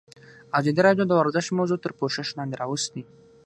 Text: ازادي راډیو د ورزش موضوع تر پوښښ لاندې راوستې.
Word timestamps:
ازادي 0.59 0.81
راډیو 0.87 1.05
د 1.07 1.11
ورزش 1.19 1.45
موضوع 1.57 1.77
تر 1.83 1.91
پوښښ 1.99 2.27
لاندې 2.37 2.59
راوستې. 2.61 3.01